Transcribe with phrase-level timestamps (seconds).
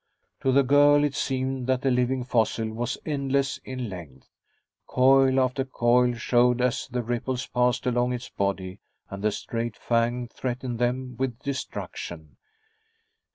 [0.39, 4.29] To the girl, it seemed that the living fossil was endless in length.
[4.87, 8.79] Coil after coil showed as the ripples passed along its body
[9.11, 12.37] and the straight fang threatened them with destruction.